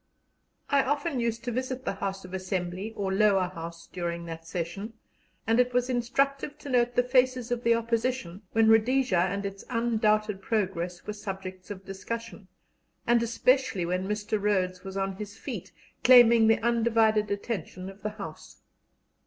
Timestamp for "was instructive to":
5.75-6.69